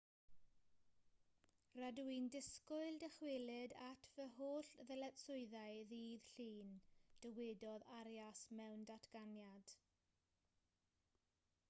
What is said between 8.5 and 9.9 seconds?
mewn datganiad